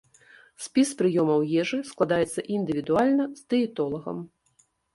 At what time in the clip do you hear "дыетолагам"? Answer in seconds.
3.53-4.17